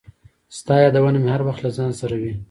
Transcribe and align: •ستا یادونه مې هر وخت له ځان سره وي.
•ستا 0.57 0.75
یادونه 0.83 1.19
مې 1.23 1.29
هر 1.35 1.41
وخت 1.47 1.61
له 1.63 1.71
ځان 1.77 1.91
سره 2.01 2.15
وي. 2.21 2.33